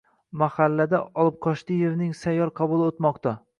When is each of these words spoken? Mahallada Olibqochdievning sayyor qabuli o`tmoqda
Mahallada 0.43 1.01
Olibqochdievning 1.25 2.17
sayyor 2.25 2.55
qabuli 2.63 2.91
o`tmoqda 2.97 3.39